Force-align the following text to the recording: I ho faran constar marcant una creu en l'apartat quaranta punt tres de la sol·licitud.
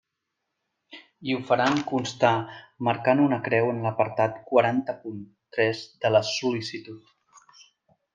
I 1.29 1.33
ho 1.33 1.41
faran 1.49 1.75
constar 1.91 2.31
marcant 2.87 3.21
una 3.25 3.39
creu 3.47 3.69
en 3.73 3.81
l'apartat 3.83 4.39
quaranta 4.53 4.97
punt 5.03 5.21
tres 5.59 5.83
de 6.07 6.13
la 6.15 6.23
sol·licitud. 6.31 7.13